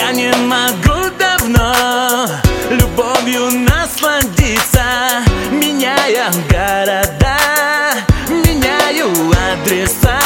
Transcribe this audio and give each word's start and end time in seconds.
Я 0.00 0.12
не 0.12 0.32
могу 0.32 1.10
давно 1.18 2.26
любовью 2.70 3.50
насладиться 3.50 4.82
Меняя 5.50 6.30
города, 6.48 7.36
меняю 8.28 9.10
адреса. 9.52 10.19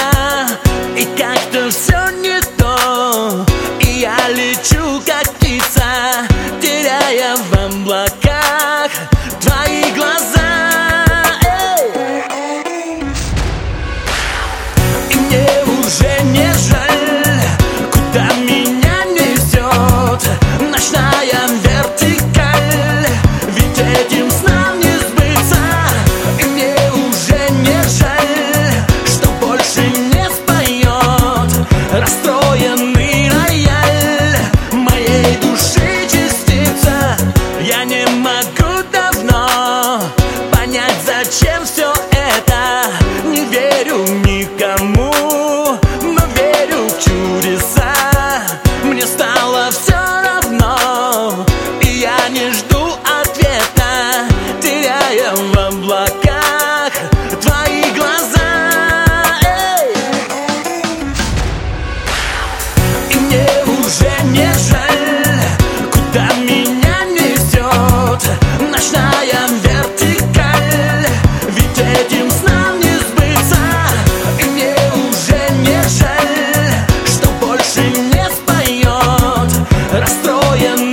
Nastrojem 80.00 80.83